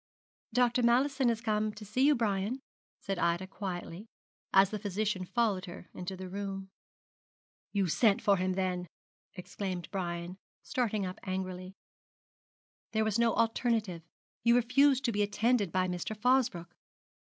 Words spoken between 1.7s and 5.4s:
to see you, Brian,' said Ida, quietly, as the physician